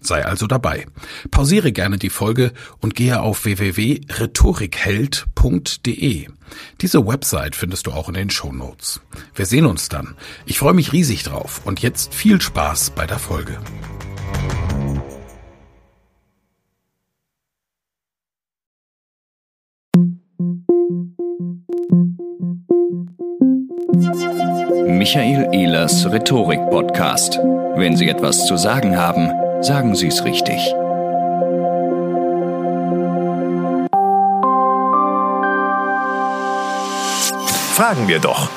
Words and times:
Sei 0.00 0.24
also 0.24 0.46
dabei. 0.46 0.86
Pausiere 1.30 1.72
gerne 1.72 1.98
die 1.98 2.10
Folge 2.10 2.52
und 2.78 2.94
gehe 2.94 3.20
auf 3.20 3.44
www.rhetorikheld.de. 3.44 6.28
Diese 6.80 7.06
Website 7.06 7.54
findest 7.54 7.86
du 7.86 7.92
auch 7.92 8.08
in 8.08 8.14
den 8.14 8.30
Show 8.30 8.52
Notes. 8.52 9.00
Wir 9.34 9.46
sehen 9.46 9.66
uns 9.66 9.88
dann. 9.88 10.16
Ich 10.46 10.58
freue 10.58 10.74
mich 10.74 10.92
riesig 10.92 11.22
drauf 11.22 11.60
und 11.64 11.80
jetzt 11.80 12.14
viel 12.14 12.40
Spaß 12.40 12.90
bei 12.90 13.06
der 13.06 13.18
Folge. 13.18 13.58
Michael 24.86 25.48
Ehlers 25.52 26.10
Rhetorik 26.10 26.60
Podcast. 26.70 27.38
Wenn 27.74 27.96
Sie 27.96 28.08
etwas 28.08 28.46
zu 28.46 28.56
sagen 28.56 28.96
haben, 28.96 29.30
Sagen 29.62 29.94
Sie 29.94 30.06
es 30.06 30.24
richtig. 30.24 30.58
Fragen 37.74 38.08
wir 38.08 38.20
doch. 38.20 38.48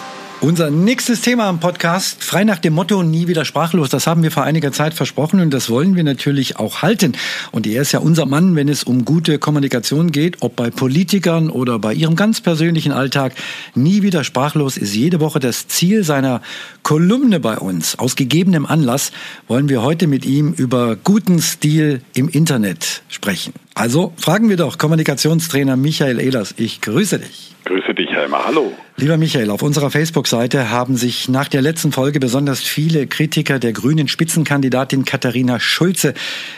Unser 0.44 0.72
nächstes 0.72 1.22
Thema 1.22 1.46
am 1.46 1.62
Podcast, 1.62 2.22
frei 2.22 2.44
nach 2.44 2.60
dem 2.60 2.74
Motto 2.74 3.02
nie 3.02 3.30
wieder 3.30 3.46
sprachlos, 3.46 3.90
das 3.90 4.08
haben 4.08 4.24
wir 4.24 4.30
vor 4.30 4.44
einiger 4.44 4.74
Zeit 4.74 4.94
versprochen 4.94 5.40
und 5.40 5.52
das 5.52 5.70
wollen 5.70 5.96
wir 5.96 6.04
natürlich 6.04 6.60
auch 6.60 6.82
halten. 6.82 7.14
Und 7.54 7.66
er 7.66 7.82
ist 7.82 7.94
ja 7.94 8.00
unser 8.00 8.26
Mann, 8.26 8.54
wenn 8.58 8.68
es 8.68 8.84
um 8.84 9.06
gute 9.06 9.40
Kommunikation 9.40 10.12
geht, 10.12 10.42
ob 10.42 10.58
bei 10.58 10.70
Politikern 10.70 11.50
oder 11.50 11.80
bei 11.80 11.94
ihrem 11.94 12.18
ganz 12.18 12.42
persönlichen 12.42 12.92
Alltag. 12.92 13.36
Nie 13.74 14.02
wieder 14.02 14.26
sprachlos 14.26 14.76
ist 14.76 14.94
jede 14.94 15.22
Woche 15.22 15.40
das 15.40 15.70
Ziel 15.70 16.04
seiner 16.04 16.42
Kolumne 16.82 17.40
bei 17.40 17.58
uns. 17.58 17.98
Aus 17.98 18.18
gegebenem 18.18 18.66
Anlass 18.66 19.14
wollen 19.48 19.70
wir 19.70 19.82
heute 19.82 20.08
mit 20.08 20.26
ihm 20.26 20.52
über 20.52 20.98
guten 20.98 21.42
Stil 21.42 22.02
im 22.16 22.28
Internet 22.28 23.04
sprechen. 23.08 23.54
Also 23.76 24.14
fragen 24.18 24.50
wir 24.50 24.58
doch 24.58 24.78
Kommunikationstrainer 24.78 25.76
Michael 25.76 26.20
Ehlers. 26.20 26.54
Ich 26.58 26.82
grüße 26.82 27.20
dich. 27.20 27.56
Grüße 27.66 27.94
dich, 27.96 28.10
Helmer. 28.10 28.46
Hallo. 28.46 28.74
Lieber 28.96 29.18
Michael, 29.18 29.50
auf 29.50 29.64
unserer 29.64 29.90
Facebook-Seite 29.90 30.70
haben 30.70 30.98
sich 30.98 31.28
nach 31.28 31.48
der 31.48 31.64
letzten 31.64 31.92
Folge 31.92 32.20
besonders 32.20 32.62
viele 32.62 33.08
Kritiker 33.08 33.58
der 33.58 33.74
grünen 33.74 34.08
Spitzenkandidatin 34.08 35.04
Katharina 35.04 35.60
Schulze 35.60 36.14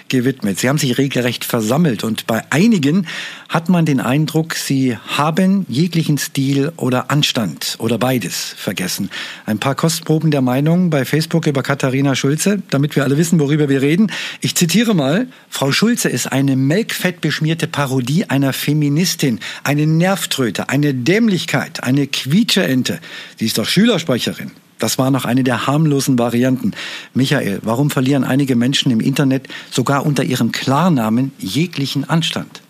gewidmet. 0.09 0.59
Sie 0.59 0.67
haben 0.67 0.77
sich 0.77 0.97
regelrecht 0.97 1.45
versammelt 1.45 2.03
und 2.03 2.27
bei 2.27 2.43
einigen 2.49 3.07
hat 3.47 3.69
man 3.69 3.85
den 3.85 4.01
Eindruck, 4.01 4.55
sie 4.55 4.97
haben 4.97 5.65
jeglichen 5.69 6.17
Stil 6.17 6.73
oder 6.75 7.09
Anstand 7.09 7.75
oder 7.77 7.97
beides 7.97 8.53
vergessen. 8.57 9.09
Ein 9.45 9.59
paar 9.59 9.75
Kostproben 9.75 10.29
der 10.29 10.41
Meinung 10.41 10.89
bei 10.89 11.05
Facebook 11.05 11.47
über 11.47 11.63
Katharina 11.63 12.15
Schulze, 12.15 12.61
damit 12.69 12.97
wir 12.97 13.05
alle 13.05 13.17
wissen, 13.17 13.39
worüber 13.39 13.69
wir 13.69 13.81
reden. 13.81 14.11
Ich 14.41 14.55
zitiere 14.55 14.93
mal, 14.93 15.27
Frau 15.49 15.71
Schulze 15.71 16.09
ist 16.09 16.29
eine 16.33 16.57
melkfettbeschmierte 17.05 17.67
Parodie 17.67 18.25
einer 18.25 18.51
Feministin, 18.51 19.39
eine 19.63 19.85
Nervtröte, 19.85 20.69
eine 20.69 20.95
Dämlichkeit, 20.95 21.83
eine 21.83 22.07
Quietscheente. 22.07 22.99
Sie 23.37 23.45
ist 23.45 23.59
doch 23.59 23.67
Schülersprecherin. 23.67 24.49
Das 24.79 24.97
war 24.97 25.11
noch 25.11 25.25
eine 25.25 25.43
der 25.43 25.67
harmlosen 25.67 26.17
Varianten. 26.17 26.71
Michael, 27.13 27.59
warum 27.61 27.91
verlieren 27.91 28.23
einige 28.23 28.55
Menschen 28.55 28.91
im 28.91 28.99
Internet 28.99 29.47
sogar 29.69 30.03
unter 30.03 30.23
ihrem 30.23 30.51
Klarnamen 30.51 31.31
jeglichen 31.37 32.09
Anstand? 32.09 32.63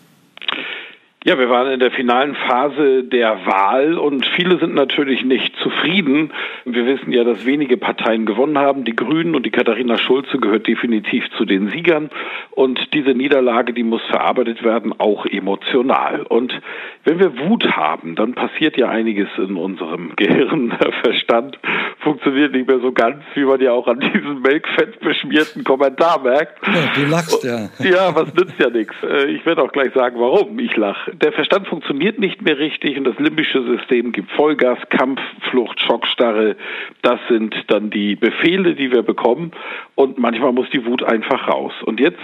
Ja, 1.26 1.36
wir 1.40 1.50
waren 1.50 1.72
in 1.72 1.80
der 1.80 1.90
finalen 1.90 2.36
Phase 2.36 3.02
der 3.02 3.46
Wahl 3.46 3.98
und 3.98 4.24
viele 4.36 4.60
sind 4.60 4.76
natürlich 4.76 5.24
nicht 5.24 5.56
zufrieden. 5.56 6.32
Wir 6.64 6.86
wissen 6.86 7.10
ja, 7.10 7.24
dass 7.24 7.44
wenige 7.44 7.76
Parteien 7.76 8.26
gewonnen 8.26 8.58
haben. 8.58 8.84
Die 8.84 8.94
Grünen 8.94 9.34
und 9.34 9.44
die 9.44 9.50
Katharina 9.50 9.98
Schulze 9.98 10.38
gehört 10.38 10.68
definitiv 10.68 11.24
zu 11.36 11.44
den 11.44 11.70
Siegern. 11.70 12.10
Und 12.52 12.94
diese 12.94 13.10
Niederlage, 13.10 13.72
die 13.72 13.82
muss 13.82 14.02
verarbeitet 14.08 14.62
werden, 14.62 14.94
auch 14.98 15.26
emotional. 15.26 16.22
Und 16.22 16.54
wenn 17.02 17.18
wir 17.18 17.36
Wut 17.40 17.72
haben, 17.72 18.14
dann 18.14 18.34
passiert 18.34 18.76
ja 18.76 18.88
einiges 18.88 19.28
in 19.36 19.56
unserem 19.56 20.12
Gehirn. 20.16 20.78
Der 20.80 20.92
Verstand 20.92 21.58
funktioniert 21.98 22.52
nicht 22.52 22.68
mehr 22.68 22.78
so 22.78 22.92
ganz, 22.92 23.24
wie 23.34 23.44
man 23.44 23.60
ja 23.60 23.72
auch 23.72 23.88
an 23.88 23.98
diesem 23.98 24.42
Melkfett 24.42 25.00
beschmierten 25.00 25.64
Kommentar 25.64 26.22
merkt. 26.22 26.64
Ja, 26.68 26.92
du 26.94 27.10
lachst 27.10 27.42
ja. 27.42 27.68
Ja, 27.80 28.14
was 28.14 28.32
nützt 28.32 28.60
ja 28.60 28.70
nichts. 28.70 28.94
Äh, 29.02 29.26
ich 29.32 29.44
werde 29.44 29.64
auch 29.64 29.72
gleich 29.72 29.92
sagen, 29.92 30.20
warum 30.20 30.56
ich 30.60 30.76
lache 30.76 31.15
der 31.22 31.32
Verstand 31.32 31.66
funktioniert 31.66 32.18
nicht 32.18 32.42
mehr 32.42 32.58
richtig 32.58 32.96
und 32.98 33.04
das 33.04 33.18
limbische 33.18 33.62
System 33.64 34.12
gibt 34.12 34.30
Vollgas, 34.32 34.78
Kampf, 34.90 35.20
Flucht, 35.50 35.80
Schockstarre. 35.80 36.56
Das 37.02 37.20
sind 37.28 37.54
dann 37.68 37.90
die 37.90 38.16
Befehle, 38.16 38.74
die 38.74 38.92
wir 38.92 39.02
bekommen 39.02 39.52
und 39.94 40.18
manchmal 40.18 40.52
muss 40.52 40.70
die 40.70 40.84
Wut 40.84 41.02
einfach 41.02 41.48
raus. 41.48 41.72
Und 41.84 42.00
jetzt 42.00 42.20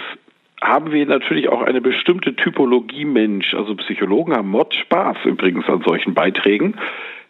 haben 0.60 0.92
wir 0.92 1.04
natürlich 1.06 1.48
auch 1.48 1.62
eine 1.62 1.80
bestimmte 1.80 2.36
Typologie 2.36 3.04
Mensch. 3.04 3.52
Also 3.54 3.74
Psychologen 3.76 4.34
haben 4.34 4.48
Mod 4.48 4.74
Spaß 4.74 5.18
übrigens 5.24 5.68
an 5.68 5.82
solchen 5.84 6.14
Beiträgen 6.14 6.74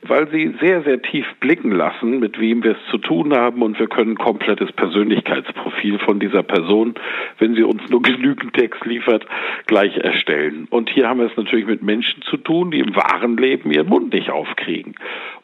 weil 0.03 0.29
sie 0.31 0.55
sehr, 0.61 0.83
sehr 0.83 1.01
tief 1.01 1.27
blicken 1.39 1.71
lassen, 1.71 2.19
mit 2.19 2.41
wem 2.41 2.65
wir 2.65 2.73
es 2.73 2.91
zu 2.91 2.99
tun 2.99 3.35
haben 3.35 3.63
und 3.63 3.79
wir 3.79 3.87
können 3.87 4.17
komplettes 4.17 4.73
Persönlichkeitsprofil 4.73 6.01
von 6.01 6.19
dieser 6.19 6.43
Person, 6.43 6.95
wenn 7.39 7.55
sie 7.55 7.63
uns 7.63 7.89
nur 7.89 8.03
genügend 8.03 8.53
Text 8.55 8.85
liefert, 8.85 9.27
gleich 9.67 9.97
erstellen. 9.97 10.67
Und 10.71 10.91
hier 10.91 11.09
haben 11.09 11.21
wir 11.21 11.27
es 11.27 11.37
natürlich 11.37 11.67
mit 11.67 11.83
Menschen 11.83 12.23
zu 12.23 12.37
tun, 12.37 12.73
die 12.73 12.81
im 12.81 12.97
wahren 12.97 13.37
Leben 13.37 13.71
ihren 13.71 13.89
Mund 13.89 14.13
nicht 14.13 14.31
aufkriegen. 14.31 14.97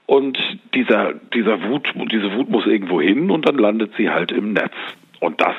Und 0.06 0.38
dieser, 0.74 1.14
dieser 1.34 1.62
Wut, 1.68 1.88
diese 2.10 2.34
Wut 2.34 2.48
muss 2.48 2.66
irgendwo 2.66 3.00
hin 3.00 3.30
und 3.30 3.48
dann 3.48 3.58
landet 3.58 3.92
sie 3.96 4.10
halt 4.10 4.32
im 4.32 4.54
Netz. 4.54 4.74
Und 5.20 5.40
das 5.40 5.54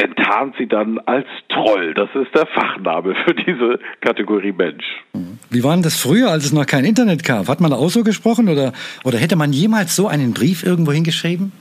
enttarnt 0.00 0.54
sie 0.58 0.66
dann 0.66 0.98
als 1.06 1.26
Troll. 1.48 1.94
Das 1.94 2.08
ist 2.14 2.34
der 2.34 2.46
Fachname 2.46 3.14
für 3.24 3.34
diese 3.34 3.78
Kategorie 4.00 4.52
Mensch. 4.52 4.84
Wie 5.50 5.62
war 5.62 5.74
denn 5.74 5.82
das 5.82 6.00
früher, 6.00 6.30
als 6.30 6.44
es 6.44 6.52
noch 6.52 6.66
kein 6.66 6.84
Internet 6.84 7.24
gab? 7.24 7.48
Hat 7.48 7.60
man 7.60 7.70
da 7.70 7.76
auch 7.76 7.90
so 7.90 8.02
gesprochen 8.02 8.48
oder, 8.48 8.72
oder 9.04 9.18
hätte 9.18 9.36
man 9.36 9.52
jemals 9.52 9.96
so 9.96 10.08
einen 10.08 10.32
Brief 10.32 10.64
irgendwo 10.64 10.92
hingeschrieben? 10.92 11.52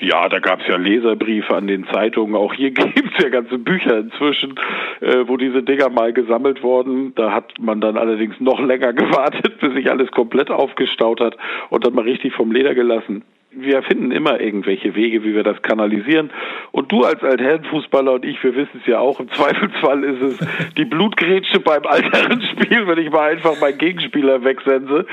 Ja, 0.00 0.28
da 0.28 0.40
gab 0.40 0.60
es 0.60 0.66
ja 0.66 0.76
Leserbriefe 0.76 1.54
an 1.54 1.68
den 1.68 1.86
Zeitungen. 1.86 2.34
Auch 2.34 2.54
hier 2.54 2.70
gibt 2.74 3.12
es 3.16 3.22
ja 3.22 3.28
ganze 3.28 3.58
Bücher 3.58 3.98
inzwischen, 3.98 4.54
äh, 5.00 5.24
wo 5.26 5.36
diese 5.36 5.62
Dinger 5.62 5.90
mal 5.90 6.12
gesammelt 6.12 6.62
wurden. 6.62 7.14
Da 7.14 7.32
hat 7.32 7.52
man 7.60 7.80
dann 7.80 7.96
allerdings 7.96 8.40
noch 8.40 8.60
länger 8.60 8.92
gewartet, 8.92 9.60
bis 9.60 9.72
sich 9.74 9.90
alles 9.90 10.10
komplett 10.10 10.50
aufgestaut 10.50 11.20
hat 11.20 11.36
und 11.70 11.86
dann 11.86 11.94
mal 11.94 12.04
richtig 12.04 12.32
vom 12.32 12.50
Leder 12.50 12.74
gelassen 12.74 13.22
wir 13.54 13.82
finden 13.82 14.10
immer 14.10 14.40
irgendwelche 14.40 14.94
Wege, 14.94 15.24
wie 15.24 15.34
wir 15.34 15.42
das 15.42 15.60
kanalisieren. 15.62 16.30
Und 16.70 16.90
du 16.90 17.04
als 17.04 17.22
Altherrenfußballer 17.22 18.12
und 18.12 18.24
ich, 18.24 18.42
wir 18.42 18.54
wissen 18.54 18.80
es 18.80 18.86
ja 18.86 18.98
auch, 18.98 19.20
im 19.20 19.30
Zweifelsfall 19.30 20.04
ist 20.04 20.22
es 20.22 20.48
die 20.76 20.84
Blutgrätsche 20.84 21.60
beim 21.60 21.84
alteren 21.84 22.42
Spiel, 22.42 22.86
wenn 22.86 22.98
ich 22.98 23.10
mal 23.10 23.30
einfach 23.30 23.60
meinen 23.60 23.78
Gegenspieler 23.78 24.44
wegsense. 24.44 25.06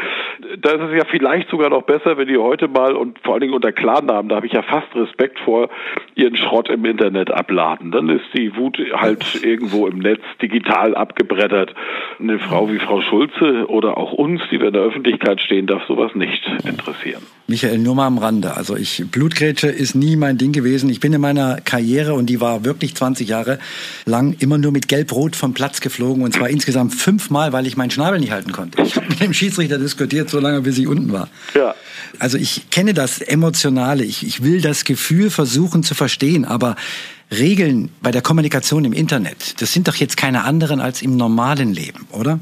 Da 0.59 0.71
ist 0.71 0.81
es 0.81 0.97
ja 0.97 1.06
vielleicht 1.06 1.50
sogar 1.50 1.69
noch 1.69 1.83
besser, 1.83 2.18
wenn 2.18 2.27
die 2.27 2.38
heute 2.38 2.68
mal 2.68 2.95
und 2.95 3.19
vor 3.19 3.33
allen 3.33 3.41
Dingen 3.41 3.53
unter 3.53 3.71
Klarnamen, 3.71 4.30
da 4.30 4.38
habe 4.38 4.47
ich 4.47 4.53
ja 4.53 4.62
fast 4.62 4.95
Respekt 4.95 5.39
vor, 5.39 5.69
ihren 6.15 6.36
Schrott 6.36 6.69
im 6.69 6.86
Internet 6.86 7.31
abladen. 7.31 7.91
Dann 7.91 8.09
ist 8.09 8.25
die 8.33 8.56
Wut 8.56 8.80
halt 8.94 9.44
irgendwo 9.44 9.88
im 9.88 10.00
Netz 10.00 10.21
digital 10.41 10.95
abgebrettert. 10.95 11.75
Eine 12.19 12.39
Frau 12.39 12.71
wie 12.71 12.80
Frau 12.80 13.01
Schulze 13.01 13.65
oder 13.68 13.97
auch 13.97 14.13
uns, 14.13 14.41
die 14.51 14.59
wir 14.59 14.68
in 14.68 14.74
der 14.74 14.83
Öffentlichkeit 14.83 15.41
stehen, 15.41 15.68
darf 15.68 15.86
sowas 15.88 16.15
nicht 16.15 16.45
interessieren. 16.65 17.24
Michael, 17.50 17.80
nur 17.80 17.96
mal 17.96 18.06
am 18.06 18.19
Rande. 18.19 18.56
Also 18.56 18.75
ich 18.75 19.06
Blutgrätsche 19.10 19.68
ist 19.68 19.96
nie 19.96 20.16
mein 20.16 20.38
Ding 20.38 20.51
gewesen. 20.51 20.88
Ich 20.90 21.00
bin 21.00 21.12
in 21.13 21.19
meiner 21.19 21.60
Karriere 21.62 22.13
und 22.13 22.28
die 22.28 22.40
war 22.40 22.63
wirklich 22.63 22.96
20 22.96 23.28
Jahre 23.28 23.57
lang 24.06 24.36
immer 24.38 24.60
nur 24.60 24.72
mit 24.72 24.88
Gelb-Rot 24.88 25.36
vom 25.36 25.56
Platz 25.56 25.81
geflogen 25.81 26.24
und 26.24 26.34
zwar 26.34 26.50
insgesamt 26.50 26.94
fünfmal, 26.94 27.51
weil 27.51 27.66
ich 27.66 27.75
meinen 27.75 27.90
Schnabel 27.90 28.19
nicht 28.19 28.31
halten 28.31 28.51
konnte. 28.51 28.81
Ich 28.84 28.96
habe 28.96 29.07
mit 29.07 29.19
dem 29.19 29.34
Schiedsrichter 29.34 29.80
diskutiert, 29.80 30.30
so 30.30 30.40
lange 30.40 30.62
bis 30.62 30.78
ich 30.78 30.88
unten 30.88 31.12
war. 31.12 31.28
Ja. 31.56 31.74
Also 32.19 32.38
ich 32.38 32.69
kenne 32.69 32.94
das 32.94 33.19
Emotionale. 33.19 34.04
Ich, 34.04 34.25
ich 34.25 34.44
will 34.44 34.62
das 34.62 34.84
Gefühl 34.84 35.31
versuchen 35.31 35.81
zu 35.81 35.96
verstehen, 35.96 36.46
aber 36.46 36.75
Regeln 37.31 37.90
bei 38.01 38.12
der 38.12 38.22
Kommunikation 38.22 38.86
im 38.86 38.94
Internet, 38.94 39.60
das 39.62 39.74
sind 39.74 39.88
doch 39.88 39.96
jetzt 39.96 40.18
keine 40.18 40.44
anderen 40.44 40.80
als 40.80 41.01
im 41.01 41.18
normalen 41.18 41.74
Leben, 41.74 42.07
oder? 42.12 42.40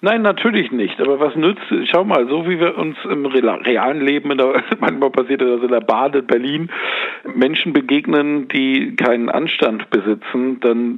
Nein, 0.00 0.22
natürlich 0.22 0.70
nicht. 0.70 1.00
Aber 1.00 1.18
was 1.18 1.34
nützt, 1.34 1.64
schau 1.86 2.04
mal, 2.04 2.28
so 2.28 2.48
wie 2.48 2.60
wir 2.60 2.78
uns 2.78 2.96
im 3.04 3.26
realen 3.26 4.00
Leben, 4.00 4.36
der, 4.38 4.62
manchmal 4.78 5.10
passiert 5.10 5.40
das 5.40 5.60
in 5.60 5.68
der 5.68 6.14
in 6.14 6.26
Berlin, 6.26 6.70
Menschen 7.34 7.72
begegnen, 7.72 8.46
die 8.46 8.94
keinen 8.94 9.28
Anstand 9.28 9.90
besitzen, 9.90 10.60
dann 10.60 10.96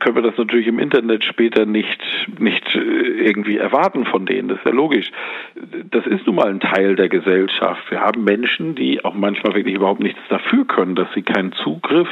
können 0.00 0.16
wir 0.16 0.22
das 0.22 0.36
natürlich 0.36 0.66
im 0.66 0.78
Internet 0.78 1.24
später 1.24 1.64
nicht, 1.64 1.98
nicht 2.38 2.74
äh, 2.74 2.78
irgendwie 2.78 3.56
erwarten 3.56 4.04
von 4.04 4.26
denen. 4.26 4.48
Das 4.48 4.58
ist 4.58 4.66
ja 4.66 4.72
logisch. 4.72 5.10
Das 5.90 6.06
ist 6.06 6.26
nun 6.26 6.36
mal 6.36 6.48
ein 6.48 6.60
Teil 6.60 6.94
der 6.94 7.08
Gesellschaft. 7.08 7.90
Wir 7.90 8.00
haben 8.00 8.22
Menschen, 8.22 8.74
die 8.74 9.02
auch 9.02 9.14
manchmal 9.14 9.54
wirklich 9.54 9.76
überhaupt 9.76 10.00
nichts 10.00 10.20
dafür 10.28 10.66
können, 10.66 10.94
dass 10.94 11.08
sie 11.14 11.22
keinen 11.22 11.52
Zugriff 11.52 12.08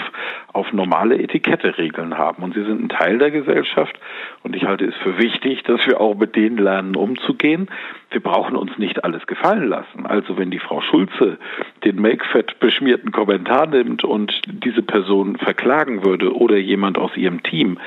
auf 0.55 0.73
normale 0.73 1.19
Etiketteregeln 1.19 2.17
haben. 2.17 2.43
Und 2.43 2.55
sie 2.55 2.65
sind 2.65 2.83
ein 2.83 2.89
Teil 2.89 3.19
der 3.19 3.31
Gesellschaft. 3.31 3.99
Und 4.43 4.57
ich 4.57 4.65
halte 4.65 4.87
es 4.87 4.97
für 4.97 5.19
wichtig, 5.19 5.63
dass 5.65 5.87
wir 5.87 6.01
auch 6.01 6.15
mit 6.15 6.30
denen 6.37 6.59
lernen, 6.59 6.97
umzugehen. 6.97 7.69
Wir 8.11 8.21
brauchen 8.21 8.57
uns 8.57 8.77
nicht 8.79 9.05
alles 9.05 9.27
gefallen 9.27 9.69
lassen. 9.69 10.07
Also 10.07 10.39
wenn 10.39 10.51
die 10.51 10.59
Frau 10.59 10.81
Schulze 10.81 11.39
den 11.85 12.01
Makefett 12.01 12.59
beschmierten 12.61 13.13
Kommentar 13.13 13.67
nimmt 13.67 14.05
und 14.05 14.41
diese 14.47 14.83
Person 14.83 15.37
verklagen 15.37 16.05
würde 16.05 16.35
oder 16.35 16.57
jemand 16.57 16.99
aus 16.99 17.17
ihrem 17.17 17.43
Team, 17.43 17.79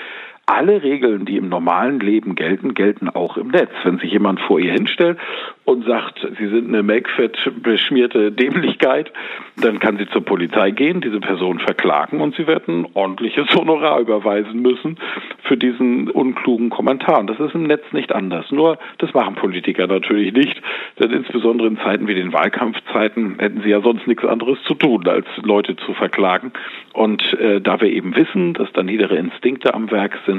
alle 0.46 0.84
Regeln, 0.84 1.26
die 1.26 1.38
im 1.38 1.48
normalen 1.48 2.02
Leben 2.02 2.36
gelten, 2.36 2.74
gelten 2.74 3.08
auch 3.08 3.38
im 3.38 3.48
Netz. 3.48 3.72
Wenn 3.84 4.00
sich 4.00 4.12
jemand 4.12 4.42
vor 4.42 4.60
ihr 4.60 4.74
hinstellt 4.74 5.18
und 5.64 5.86
sagt, 5.86 6.20
sie 6.38 6.48
sind 6.48 6.68
eine 6.68 6.84
Makefett 6.84 7.38
beschmierte 7.62 8.30
Dämlichkeit, 8.32 9.14
dann 9.56 9.80
kann 9.80 9.98
sie 9.98 10.08
zur 10.08 10.26
Polizei 10.26 10.72
gehen, 10.72 11.00
diese 11.00 11.22
Person 11.22 11.60
verklagen 11.60 12.20
und 12.20 12.36
sie 12.36 12.46
werden 12.46 12.86
ordentliches 12.94 13.56
Honorar 13.56 14.02
überweisen 14.02 14.62
müssen 14.62 14.98
für 15.44 15.56
diesen 15.56 16.10
unklugen 16.10 16.70
Kommentar. 16.70 17.20
Und 17.20 17.30
das 17.30 17.40
ist 17.40 17.56
im 17.56 17.64
Netz 17.64 17.84
nicht 17.94 18.14
anders. 18.14 18.52
Nur, 18.52 18.78
das 18.98 19.14
machen 19.14 19.36
Politiker 19.36 19.88
natürlich 19.88 20.34
nicht, 20.34 20.62
denn 21.00 21.12
insbesondere 21.12 21.70
in 21.70 21.78
Zeiten 21.78 22.08
wie 22.08 22.16
den 22.16 22.34
Wahlkampfzeiten 22.34 23.40
hätten 23.40 23.62
sie 23.62 23.70
ja 23.70 23.80
sonst 23.80 24.08
nichts 24.08 24.26
anderes 24.26 24.62
zu 24.64 24.74
tun, 24.74 25.08
als 25.08 25.28
Leute 25.42 25.78
zu 25.78 25.94
verklagen. 25.94 26.52
Und 26.92 27.22
äh, 27.40 27.62
da 27.62 27.80
wir 27.80 27.90
eben 27.90 28.16
wissen, 28.16 28.54
dass 28.54 28.72
da 28.74 28.84
niedere 28.84 29.16
Instinkte 29.16 29.74
am 29.74 29.90
Werk 29.90 30.20
sind, 30.26 30.33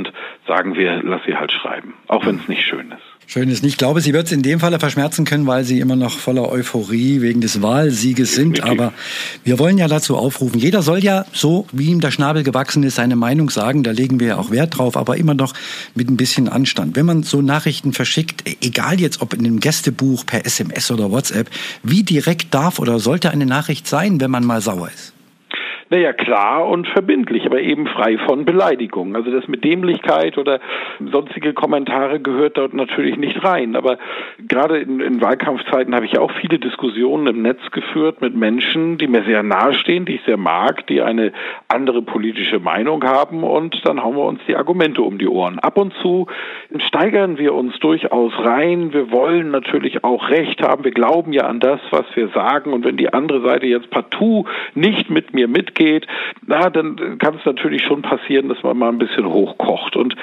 sagen 0.46 0.74
wir, 0.74 1.02
lass 1.02 1.22
sie 1.26 1.36
halt 1.36 1.52
schreiben, 1.52 1.94
auch 2.08 2.26
wenn 2.26 2.36
es 2.36 2.48
nicht 2.48 2.66
schön 2.66 2.90
ist. 2.90 3.14
Schön 3.26 3.48
ist 3.48 3.62
nicht. 3.62 3.72
Ich 3.72 3.78
glaube, 3.78 4.02
sie 4.02 4.12
wird 4.12 4.26
es 4.26 4.32
in 4.32 4.42
dem 4.42 4.60
Falle 4.60 4.78
verschmerzen 4.78 5.24
können, 5.24 5.46
weil 5.46 5.64
sie 5.64 5.80
immer 5.80 5.96
noch 5.96 6.18
voller 6.18 6.50
Euphorie 6.50 7.22
wegen 7.22 7.40
des 7.40 7.62
Wahlsieges 7.62 8.34
sind. 8.34 8.62
Aber 8.62 8.92
wir 9.44 9.58
wollen 9.58 9.78
ja 9.78 9.88
dazu 9.88 10.16
aufrufen. 10.16 10.60
Jeder 10.60 10.82
soll 10.82 10.98
ja 11.02 11.24
so, 11.32 11.66
wie 11.72 11.86
ihm 11.86 12.00
der 12.00 12.10
Schnabel 12.10 12.42
gewachsen 12.42 12.82
ist, 12.82 12.96
seine 12.96 13.16
Meinung 13.16 13.48
sagen. 13.48 13.82
Da 13.82 13.92
legen 13.92 14.20
wir 14.20 14.26
ja 14.28 14.36
auch 14.36 14.50
Wert 14.50 14.76
drauf, 14.76 14.96
aber 14.96 15.16
immer 15.16 15.34
noch 15.34 15.54
mit 15.94 16.10
ein 16.10 16.18
bisschen 16.18 16.48
Anstand. 16.48 16.96
Wenn 16.96 17.06
man 17.06 17.22
so 17.22 17.40
Nachrichten 17.40 17.94
verschickt, 17.94 18.44
egal 18.62 19.00
jetzt 19.00 19.22
ob 19.22 19.32
in 19.32 19.40
einem 19.40 19.58
Gästebuch, 19.58 20.26
per 20.26 20.44
SMS 20.44 20.90
oder 20.90 21.10
WhatsApp, 21.10 21.48
wie 21.82 22.02
direkt 22.02 22.52
darf 22.52 22.78
oder 22.78 22.98
sollte 22.98 23.30
eine 23.30 23.46
Nachricht 23.46 23.86
sein, 23.86 24.20
wenn 24.20 24.30
man 24.30 24.44
mal 24.44 24.60
sauer 24.60 24.90
ist? 24.94 25.13
Naja, 25.90 26.12
klar 26.12 26.66
und 26.66 26.86
verbindlich, 26.88 27.44
aber 27.46 27.60
eben 27.60 27.86
frei 27.86 28.18
von 28.18 28.44
Beleidigung. 28.44 29.16
Also 29.16 29.30
das 29.30 29.48
mit 29.48 29.64
Dämlichkeit 29.64 30.38
oder 30.38 30.60
sonstige 31.00 31.52
Kommentare 31.52 32.20
gehört 32.20 32.56
dort 32.56 32.74
natürlich 32.74 33.16
nicht 33.16 33.44
rein. 33.44 33.76
Aber 33.76 33.98
gerade 34.48 34.78
in, 34.78 35.00
in 35.00 35.20
Wahlkampfzeiten 35.20 35.94
habe 35.94 36.06
ich 36.06 36.18
auch 36.18 36.32
viele 36.40 36.58
Diskussionen 36.58 37.26
im 37.26 37.42
Netz 37.42 37.60
geführt 37.70 38.20
mit 38.20 38.34
Menschen, 38.34 38.98
die 38.98 39.06
mir 39.06 39.24
sehr 39.24 39.42
nahestehen, 39.42 40.04
die 40.06 40.16
ich 40.16 40.22
sehr 40.24 40.38
mag, 40.38 40.86
die 40.86 41.02
eine 41.02 41.32
andere 41.68 42.02
politische 42.02 42.58
Meinung 42.58 43.04
haben 43.04 43.42
und 43.42 43.80
dann 43.84 44.02
hauen 44.02 44.16
wir 44.16 44.24
uns 44.24 44.40
die 44.48 44.56
Argumente 44.56 45.02
um 45.02 45.18
die 45.18 45.28
Ohren. 45.28 45.58
Ab 45.58 45.76
und 45.76 45.92
zu 46.00 46.26
steigern 46.88 47.38
wir 47.38 47.54
uns 47.54 47.78
durchaus 47.80 48.32
rein. 48.38 48.92
Wir 48.92 49.10
wollen 49.10 49.50
natürlich 49.50 50.04
auch 50.04 50.30
Recht 50.30 50.62
haben. 50.62 50.84
Wir 50.84 50.92
glauben 50.92 51.32
ja 51.32 51.42
an 51.46 51.60
das, 51.60 51.80
was 51.90 52.04
wir 52.14 52.28
sagen. 52.28 52.72
Und 52.72 52.84
wenn 52.84 52.96
die 52.96 53.12
andere 53.12 53.42
Seite 53.42 53.66
jetzt 53.66 53.90
partout 53.90 54.46
nicht 54.74 55.10
mit 55.10 55.34
mir 55.34 55.48
mit 55.48 55.73
geht, 55.74 56.06
na, 56.46 56.70
dann 56.70 57.18
kann 57.18 57.36
es 57.36 57.44
natürlich 57.44 57.82
schon 57.82 58.02
passieren, 58.02 58.48
dass 58.48 58.62
man 58.62 58.78
mal 58.78 58.88
ein 58.88 58.98
bisschen 58.98 59.26
hochkocht. 59.26 59.96
Und 59.96 60.13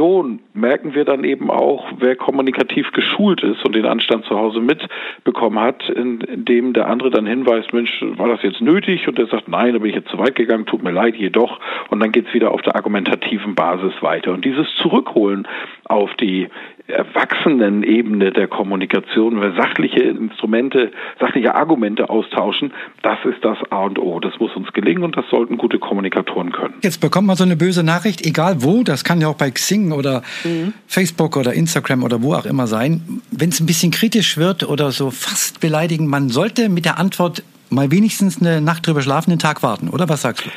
Diskussionen 0.00 0.40
merken 0.54 0.94
wir 0.94 1.04
dann 1.04 1.24
eben 1.24 1.50
auch, 1.50 1.84
wer 1.98 2.16
kommunikativ 2.16 2.90
geschult 2.92 3.42
ist 3.42 3.62
und 3.66 3.74
den 3.74 3.84
Anstand 3.84 4.24
zu 4.24 4.34
Hause 4.34 4.60
mitbekommen 4.60 5.60
hat, 5.60 5.90
indem 5.90 6.72
der 6.72 6.88
andere 6.88 7.10
dann 7.10 7.26
hinweist, 7.26 7.74
Mensch, 7.74 8.02
war 8.16 8.28
das 8.28 8.42
jetzt 8.42 8.62
nötig? 8.62 9.06
Und 9.08 9.18
der 9.18 9.26
sagt, 9.26 9.48
nein, 9.48 9.74
da 9.74 9.78
bin 9.78 9.90
ich 9.90 9.96
jetzt 9.96 10.08
zu 10.08 10.18
weit 10.18 10.36
gegangen, 10.36 10.64
tut 10.64 10.82
mir 10.82 10.90
leid, 10.90 11.16
jedoch. 11.16 11.60
Und 11.90 12.00
dann 12.00 12.12
geht 12.12 12.28
es 12.28 12.32
wieder 12.34 12.52
auf 12.52 12.62
der 12.62 12.76
argumentativen 12.76 13.54
Basis 13.54 13.92
weiter. 14.00 14.32
Und 14.32 14.42
dieses 14.46 14.74
Zurückholen 14.76 15.46
auf 15.84 16.14
die 16.14 16.48
erwachsenen 16.86 17.82
Ebene 17.82 18.32
der 18.32 18.48
Kommunikation, 18.48 19.40
wenn 19.40 19.54
wir 19.54 19.62
sachliche 19.62 20.00
Instrumente, 20.00 20.92
sachliche 21.20 21.54
Argumente 21.54 22.08
austauschen, 22.08 22.72
das 23.02 23.18
ist 23.24 23.44
das 23.44 23.58
A 23.70 23.84
und 23.84 23.98
O. 23.98 24.18
Das 24.18 24.38
muss 24.40 24.56
uns 24.56 24.72
gelingen 24.72 25.04
und 25.04 25.16
das 25.16 25.28
sollten 25.28 25.58
gute 25.58 25.78
Kommunikatoren 25.78 26.52
können. 26.52 26.59
Jetzt 26.82 27.00
bekommt 27.00 27.26
man 27.26 27.36
so 27.36 27.44
eine 27.44 27.56
böse 27.56 27.82
Nachricht, 27.82 28.24
egal 28.24 28.62
wo, 28.62 28.82
das 28.82 29.04
kann 29.04 29.20
ja 29.20 29.28
auch 29.28 29.34
bei 29.34 29.50
Xing 29.50 29.92
oder 29.92 30.22
mhm. 30.44 30.72
Facebook 30.86 31.36
oder 31.36 31.52
Instagram 31.52 32.02
oder 32.02 32.22
wo 32.22 32.34
auch 32.34 32.46
immer 32.46 32.66
sein. 32.66 33.22
Wenn 33.30 33.50
es 33.50 33.60
ein 33.60 33.66
bisschen 33.66 33.90
kritisch 33.90 34.36
wird 34.36 34.64
oder 34.64 34.92
so 34.92 35.10
fast 35.10 35.60
beleidigend, 35.60 36.08
man 36.08 36.30
sollte 36.30 36.68
mit 36.68 36.84
der 36.84 36.98
Antwort 36.98 37.42
mal 37.68 37.90
wenigstens 37.90 38.40
eine 38.40 38.60
Nacht 38.60 38.86
drüber 38.86 39.02
schlafen, 39.02 39.30
den 39.30 39.38
Tag 39.38 39.62
warten, 39.62 39.88
oder 39.88 40.08
was 40.08 40.22
sagst 40.22 40.46
du? 40.46 40.50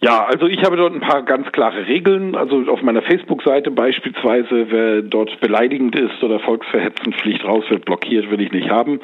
Ja, 0.00 0.24
also 0.26 0.46
ich 0.46 0.62
habe 0.62 0.76
dort 0.76 0.94
ein 0.94 1.00
paar 1.00 1.24
ganz 1.24 1.50
klare 1.50 1.88
Regeln. 1.88 2.36
Also 2.36 2.70
auf 2.70 2.82
meiner 2.82 3.02
Facebook-Seite 3.02 3.72
beispielsweise, 3.72 4.70
wer 4.70 5.02
dort 5.02 5.40
beleidigend 5.40 5.96
ist 5.96 6.22
oder 6.22 6.38
volksverhetzend, 6.38 7.16
fliegt 7.16 7.44
raus, 7.44 7.64
wird 7.68 7.84
blockiert, 7.84 8.30
will 8.30 8.40
ich 8.40 8.52
nicht 8.52 8.70
haben. 8.70 9.00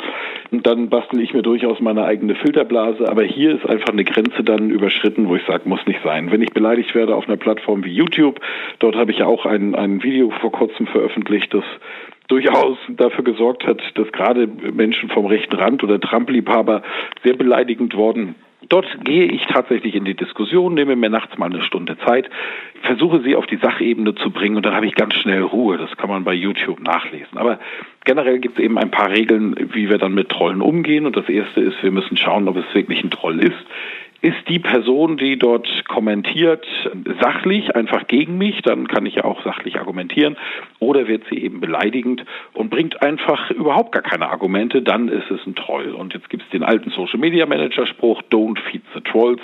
Und 0.52 0.64
dann 0.68 0.90
bastel 0.90 1.20
ich 1.20 1.34
mir 1.34 1.42
durchaus 1.42 1.80
meine 1.80 2.04
eigene 2.04 2.36
Filterblase. 2.36 3.08
Aber 3.08 3.24
hier 3.24 3.56
ist 3.56 3.66
einfach 3.66 3.88
eine 3.88 4.04
Grenze 4.04 4.44
dann 4.44 4.70
überschritten, 4.70 5.28
wo 5.28 5.34
ich 5.34 5.44
sage, 5.46 5.68
muss 5.68 5.84
nicht 5.84 6.00
sein. 6.04 6.30
Wenn 6.30 6.42
ich 6.42 6.52
beleidigt 6.52 6.94
werde 6.94 7.16
auf 7.16 7.26
einer 7.26 7.38
Plattform 7.38 7.84
wie 7.84 7.92
YouTube, 7.92 8.38
dort 8.78 8.94
habe 8.94 9.10
ich 9.10 9.18
ja 9.18 9.26
auch 9.26 9.46
ein, 9.46 9.74
ein 9.74 10.00
Video 10.04 10.30
vor 10.30 10.52
kurzem 10.52 10.86
veröffentlicht, 10.86 11.52
das 11.52 11.64
durchaus 12.28 12.78
dafür 12.88 13.24
gesorgt 13.24 13.66
hat, 13.66 13.82
dass 13.96 14.12
gerade 14.12 14.46
Menschen 14.46 15.08
vom 15.08 15.26
rechten 15.26 15.56
Rand 15.56 15.82
oder 15.82 16.00
Trump-Liebhaber 16.00 16.82
sehr 17.24 17.34
beleidigend 17.34 17.96
worden 17.96 18.36
Dort 18.68 18.86
gehe 19.04 19.26
ich 19.26 19.46
tatsächlich 19.46 19.94
in 19.94 20.04
die 20.04 20.14
Diskussion, 20.14 20.74
nehme 20.74 20.96
mir 20.96 21.10
nachts 21.10 21.36
mal 21.38 21.50
eine 21.50 21.62
Stunde 21.62 21.96
Zeit, 21.98 22.28
versuche 22.82 23.20
sie 23.22 23.36
auf 23.36 23.46
die 23.46 23.56
Sachebene 23.56 24.14
zu 24.14 24.30
bringen 24.30 24.56
und 24.56 24.66
dann 24.66 24.74
habe 24.74 24.86
ich 24.86 24.94
ganz 24.94 25.14
schnell 25.14 25.42
Ruhe. 25.42 25.78
Das 25.78 25.96
kann 25.96 26.08
man 26.08 26.24
bei 26.24 26.34
YouTube 26.34 26.80
nachlesen. 26.80 27.38
Aber 27.38 27.58
generell 28.04 28.38
gibt 28.38 28.58
es 28.58 28.64
eben 28.64 28.78
ein 28.78 28.90
paar 28.90 29.10
Regeln, 29.10 29.54
wie 29.72 29.88
wir 29.88 29.98
dann 29.98 30.14
mit 30.14 30.28
Trollen 30.28 30.60
umgehen. 30.60 31.06
Und 31.06 31.16
das 31.16 31.28
erste 31.28 31.60
ist, 31.60 31.82
wir 31.82 31.90
müssen 31.90 32.16
schauen, 32.16 32.48
ob 32.48 32.56
es 32.56 32.74
wirklich 32.74 33.02
ein 33.02 33.10
Troll 33.10 33.40
ist 33.40 33.66
ist 34.24 34.48
die 34.48 34.58
Person, 34.58 35.18
die 35.18 35.38
dort 35.38 35.68
kommentiert, 35.86 36.66
sachlich, 37.20 37.76
einfach 37.76 38.06
gegen 38.06 38.38
mich, 38.38 38.62
dann 38.62 38.88
kann 38.88 39.04
ich 39.04 39.16
ja 39.16 39.24
auch 39.24 39.44
sachlich 39.44 39.78
argumentieren, 39.78 40.38
oder 40.78 41.06
wird 41.08 41.24
sie 41.28 41.36
eben 41.42 41.60
beleidigend 41.60 42.24
und 42.54 42.70
bringt 42.70 43.02
einfach 43.02 43.50
überhaupt 43.50 43.92
gar 43.92 44.00
keine 44.00 44.30
Argumente, 44.30 44.80
dann 44.80 45.08
ist 45.08 45.30
es 45.30 45.46
ein 45.46 45.54
Troll. 45.54 45.92
Und 45.92 46.14
jetzt 46.14 46.30
gibt 46.30 46.42
es 46.42 46.48
den 46.48 46.62
alten 46.62 46.88
Social 46.88 47.18
Media 47.18 47.44
Manager 47.44 47.86
Spruch, 47.86 48.22
don't 48.30 48.58
feed 48.70 48.80
the 48.94 49.02
trolls, 49.02 49.42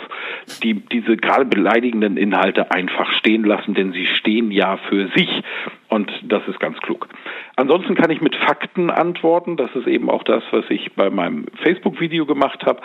die 0.62 0.72
diese 0.72 1.18
gerade 1.18 1.44
beleidigenden 1.44 2.16
Inhalte 2.16 2.70
einfach 2.70 3.12
stehen 3.12 3.44
lassen, 3.44 3.74
denn 3.74 3.92
sie 3.92 4.06
stehen 4.06 4.50
ja 4.50 4.78
für 4.88 5.08
sich. 5.14 5.42
Und 5.90 6.08
das 6.22 6.46
ist 6.46 6.60
ganz 6.60 6.78
klug. 6.78 7.08
Ansonsten 7.56 7.96
kann 7.96 8.10
ich 8.10 8.20
mit 8.20 8.36
Fakten 8.36 8.90
antworten. 8.90 9.56
Das 9.56 9.74
ist 9.74 9.88
eben 9.88 10.08
auch 10.08 10.22
das, 10.22 10.44
was 10.52 10.64
ich 10.70 10.94
bei 10.94 11.10
meinem 11.10 11.46
Facebook-Video 11.64 12.26
gemacht 12.26 12.64
habe. 12.64 12.80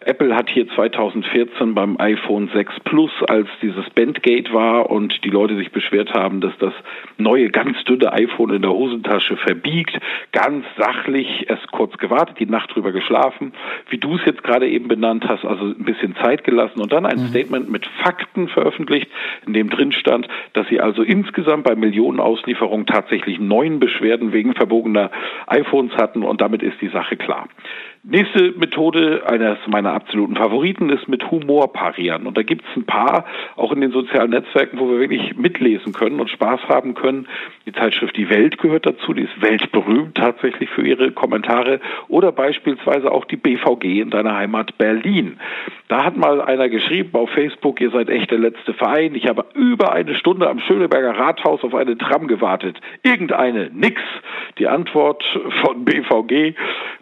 Apple 0.00 0.36
hat 0.36 0.50
hier 0.50 0.68
2014 0.68 1.74
beim 1.74 1.98
iPhone 1.98 2.50
6 2.52 2.80
Plus, 2.84 3.10
als 3.28 3.48
dieses 3.62 3.88
Bandgate 3.90 4.52
war 4.52 4.90
und 4.90 5.24
die 5.24 5.30
Leute 5.30 5.56
sich 5.56 5.72
beschwert 5.72 6.12
haben, 6.12 6.40
dass 6.42 6.52
das 6.58 6.74
neue, 7.16 7.48
ganz 7.48 7.82
dünne 7.84 8.12
iPhone 8.12 8.50
in 8.50 8.62
der 8.62 8.72
Hosentasche 8.72 9.36
verbiegt, 9.38 9.98
ganz 10.32 10.64
sachlich 10.78 11.48
erst 11.48 11.70
kurz 11.72 11.96
gewartet, 11.96 12.38
die 12.38 12.46
Nacht 12.46 12.74
drüber 12.74 12.92
geschlafen, 12.92 13.52
wie 13.88 13.98
du 13.98 14.16
es 14.16 14.24
jetzt 14.26 14.44
gerade 14.44 14.68
eben 14.68 14.88
benannt 14.88 15.24
hast, 15.26 15.44
also 15.46 15.64
ein 15.64 15.84
bisschen 15.84 16.14
Zeit 16.16 16.44
gelassen 16.44 16.80
und 16.80 16.92
dann 16.92 17.06
ein 17.06 17.18
mhm. 17.18 17.26
Statement 17.28 17.70
mit 17.70 17.86
Fakten 18.04 18.48
veröffentlicht, 18.48 19.10
in 19.46 19.54
dem 19.54 19.70
drin 19.70 19.92
stand, 19.92 20.28
dass 20.52 20.68
sie 20.68 20.80
also 20.80 21.02
insgesamt 21.02 21.64
bei 21.64 21.74
Millionen 21.74 22.20
Auslieferungen 22.20 22.49
Auslieferung 22.50 22.86
tatsächlich 22.86 23.38
neun 23.38 23.78
Beschwerden 23.78 24.32
wegen 24.32 24.54
verbogener 24.54 25.10
iPhones 25.46 25.92
hatten 25.94 26.24
und 26.24 26.40
damit 26.40 26.62
ist 26.62 26.80
die 26.80 26.88
Sache 26.88 27.16
klar. 27.16 27.48
Nächste 28.02 28.52
Methode, 28.52 29.24
eines 29.26 29.58
meiner 29.66 29.92
absoluten 29.92 30.34
Favoriten, 30.34 30.88
ist 30.88 31.06
mit 31.06 31.30
Humor 31.30 31.70
parieren. 31.70 32.26
Und 32.26 32.34
da 32.38 32.42
gibt 32.42 32.64
es 32.64 32.74
ein 32.74 32.86
paar, 32.86 33.26
auch 33.56 33.72
in 33.72 33.82
den 33.82 33.90
sozialen 33.90 34.30
Netzwerken, 34.30 34.78
wo 34.78 34.88
wir 34.88 34.98
wirklich 35.00 35.36
mitlesen 35.36 35.92
können 35.92 36.18
und 36.18 36.30
Spaß 36.30 36.60
haben 36.68 36.94
können. 36.94 37.28
Die 37.66 37.72
Zeitschrift 37.72 38.16
Die 38.16 38.30
Welt 38.30 38.56
gehört 38.56 38.86
dazu, 38.86 39.12
die 39.12 39.24
ist 39.24 39.42
weltberühmt 39.42 40.14
tatsächlich 40.14 40.70
für 40.70 40.80
ihre 40.80 41.12
Kommentare. 41.12 41.80
Oder 42.08 42.32
beispielsweise 42.32 43.12
auch 43.12 43.26
die 43.26 43.36
BVG 43.36 44.00
in 44.00 44.08
deiner 44.08 44.34
Heimat 44.34 44.78
Berlin. 44.78 45.38
Da 45.88 46.02
hat 46.02 46.16
mal 46.16 46.40
einer 46.40 46.70
geschrieben 46.70 47.10
auf 47.12 47.28
Facebook, 47.30 47.82
ihr 47.82 47.90
seid 47.90 48.08
echt 48.08 48.30
der 48.30 48.38
letzte 48.38 48.72
Verein. 48.72 49.14
Ich 49.14 49.26
habe 49.26 49.44
über 49.52 49.92
eine 49.92 50.14
Stunde 50.14 50.48
am 50.48 50.60
Schöneberger 50.60 51.18
Rathaus 51.18 51.62
auf 51.62 51.74
eine 51.74 51.98
Tram 51.98 52.28
gewartet. 52.28 52.39
Irgendeine, 53.02 53.70
nix. 53.72 54.00
Die 54.58 54.68
Antwort 54.68 55.24
von 55.62 55.84
BVG, 55.84 56.54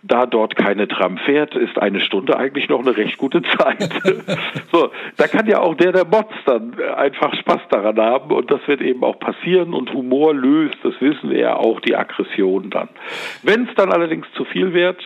da 0.02 0.26
dort 0.26 0.56
keine 0.56 0.86
Tram 0.86 1.18
fährt, 1.18 1.54
ist 1.54 1.78
eine 1.78 2.00
Stunde 2.00 2.36
eigentlich 2.36 2.68
noch 2.68 2.80
eine 2.80 2.96
recht 2.96 3.18
gute 3.18 3.42
Zeit. 3.42 3.88
so, 4.72 4.90
da 5.16 5.26
kann 5.26 5.46
ja 5.46 5.60
auch 5.60 5.74
der, 5.74 5.92
der 5.92 6.04
Bots 6.04 6.34
dann 6.44 6.74
einfach 6.96 7.34
Spaß 7.34 7.62
daran 7.70 7.98
haben 7.98 8.34
und 8.34 8.50
das 8.50 8.60
wird 8.66 8.80
eben 8.80 9.02
auch 9.02 9.18
passieren 9.18 9.74
und 9.74 9.92
Humor 9.92 10.34
löst, 10.34 10.76
das 10.82 10.94
wissen 11.00 11.30
wir 11.30 11.38
ja 11.38 11.56
auch, 11.56 11.80
die 11.80 11.96
Aggression 11.96 12.70
dann. 12.70 12.88
Wenn 13.42 13.68
es 13.68 13.74
dann 13.74 13.90
allerdings 13.90 14.26
zu 14.34 14.44
viel 14.44 14.72
wird, 14.72 15.02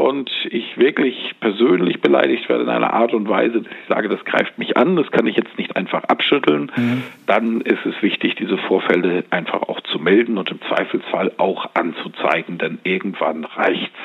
und 0.00 0.30
ich 0.48 0.78
wirklich 0.78 1.34
persönlich 1.40 2.00
beleidigt 2.00 2.48
werde 2.48 2.62
in 2.62 2.70
einer 2.70 2.94
Art 2.94 3.12
und 3.12 3.28
Weise, 3.28 3.60
dass 3.60 3.70
ich 3.70 3.86
sage, 3.86 4.08
das 4.08 4.24
greift 4.24 4.56
mich 4.56 4.78
an, 4.78 4.96
das 4.96 5.10
kann 5.10 5.26
ich 5.26 5.36
jetzt 5.36 5.58
nicht 5.58 5.76
einfach 5.76 6.04
abschütteln, 6.04 6.72
mhm. 6.74 7.02
dann 7.26 7.60
ist 7.60 7.84
es 7.84 8.00
wichtig, 8.00 8.34
diese 8.36 8.56
Vorfälle 8.56 9.24
einfach 9.28 9.60
auch 9.60 9.78
zu 9.82 9.98
melden 9.98 10.38
und 10.38 10.50
im 10.50 10.58
Zweifelsfall 10.62 11.32
auch 11.36 11.68
anzuzeigen, 11.74 12.56
denn 12.56 12.78
irgendwann 12.82 13.44
reicht's. 13.44 13.98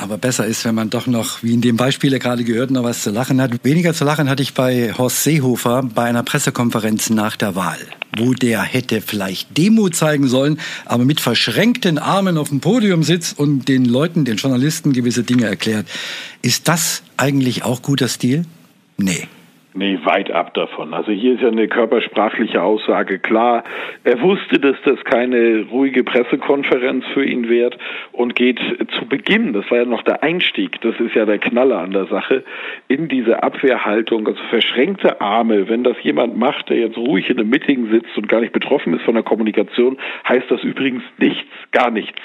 Aber 0.00 0.16
besser 0.16 0.46
ist, 0.46 0.64
wenn 0.64 0.74
man 0.74 0.88
doch 0.88 1.06
noch, 1.06 1.42
wie 1.42 1.52
in 1.52 1.60
dem 1.60 1.76
Beispiel 1.76 2.18
gerade 2.18 2.42
gehört, 2.42 2.70
noch 2.70 2.84
was 2.84 3.02
zu 3.02 3.10
lachen 3.10 3.38
hat. 3.38 3.62
Weniger 3.64 3.92
zu 3.92 4.04
lachen 4.04 4.30
hatte 4.30 4.42
ich 4.42 4.54
bei 4.54 4.94
Horst 4.96 5.24
Seehofer 5.24 5.82
bei 5.82 6.04
einer 6.04 6.22
Pressekonferenz 6.22 7.10
nach 7.10 7.36
der 7.36 7.54
Wahl, 7.54 7.78
wo 8.16 8.32
der 8.32 8.62
hätte 8.62 9.02
vielleicht 9.02 9.58
Demo 9.58 9.90
zeigen 9.90 10.26
sollen, 10.26 10.58
aber 10.86 11.04
mit 11.04 11.20
verschränkten 11.20 11.98
Armen 11.98 12.38
auf 12.38 12.48
dem 12.48 12.60
Podium 12.60 13.02
sitzt 13.02 13.38
und 13.38 13.68
den 13.68 13.84
Leuten, 13.84 14.24
den 14.24 14.38
Journalisten 14.38 14.94
gewisse 14.94 15.22
Dinge 15.22 15.44
erklärt. 15.44 15.86
Ist 16.40 16.66
das 16.68 17.02
eigentlich 17.18 17.64
auch 17.64 17.82
guter 17.82 18.08
Stil? 18.08 18.46
Nee. 18.96 19.28
Nee, 19.72 20.00
weit 20.02 20.32
ab 20.32 20.52
davon. 20.54 20.92
Also 20.94 21.12
hier 21.12 21.34
ist 21.34 21.42
ja 21.42 21.48
eine 21.48 21.68
körpersprachliche 21.68 22.60
Aussage 22.60 23.20
klar. 23.20 23.62
Er 24.02 24.20
wusste, 24.20 24.58
dass 24.58 24.76
das 24.84 24.98
keine 25.04 25.66
ruhige 25.70 26.02
Pressekonferenz 26.02 27.04
für 27.14 27.24
ihn 27.24 27.48
wird 27.48 27.78
und 28.10 28.34
geht 28.34 28.58
zu 28.98 29.06
Beginn, 29.06 29.52
das 29.52 29.70
war 29.70 29.78
ja 29.78 29.84
noch 29.84 30.02
der 30.02 30.24
Einstieg, 30.24 30.80
das 30.80 30.98
ist 30.98 31.14
ja 31.14 31.24
der 31.24 31.38
Knaller 31.38 31.78
an 31.78 31.92
der 31.92 32.06
Sache, 32.06 32.42
in 32.88 33.06
diese 33.06 33.44
Abwehrhaltung, 33.44 34.26
also 34.26 34.42
verschränkte 34.50 35.20
Arme. 35.20 35.68
Wenn 35.68 35.84
das 35.84 35.96
jemand 36.02 36.36
macht, 36.36 36.68
der 36.68 36.78
jetzt 36.78 36.98
ruhig 36.98 37.30
in 37.30 37.38
einem 37.38 37.50
Meeting 37.50 37.90
sitzt 37.92 38.16
und 38.16 38.28
gar 38.28 38.40
nicht 38.40 38.52
betroffen 38.52 38.94
ist 38.94 39.04
von 39.04 39.14
der 39.14 39.22
Kommunikation, 39.22 39.98
heißt 40.28 40.50
das 40.50 40.64
übrigens 40.64 41.04
nichts, 41.18 41.48
gar 41.70 41.92
nichts. 41.92 42.20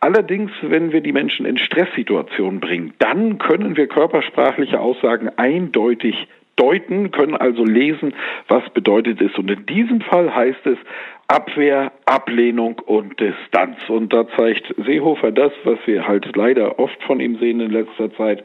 Allerdings, 0.00 0.50
wenn 0.60 0.92
wir 0.92 1.00
die 1.02 1.12
Menschen 1.12 1.46
in 1.46 1.56
Stresssituationen 1.56 2.58
bringen, 2.58 2.94
dann 2.98 3.38
können 3.38 3.76
wir 3.76 3.86
körpersprachliche 3.86 4.80
Aussagen 4.80 5.30
eindeutig 5.36 6.26
deuten, 6.56 7.10
können 7.10 7.36
also 7.36 7.64
lesen, 7.64 8.14
was 8.48 8.68
bedeutet 8.70 9.20
es. 9.20 9.36
Und 9.38 9.50
in 9.50 9.66
diesem 9.66 10.00
Fall 10.00 10.34
heißt 10.34 10.66
es 10.66 10.78
Abwehr, 11.28 11.92
Ablehnung 12.04 12.78
und 12.84 13.18
Distanz. 13.18 13.76
Und 13.88 14.12
da 14.12 14.28
zeigt 14.36 14.74
Seehofer 14.84 15.32
das, 15.32 15.52
was 15.64 15.78
wir 15.86 16.06
halt 16.06 16.36
leider 16.36 16.78
oft 16.78 17.02
von 17.04 17.20
ihm 17.20 17.38
sehen 17.38 17.60
in 17.60 17.70
letzter 17.70 18.12
Zeit. 18.14 18.44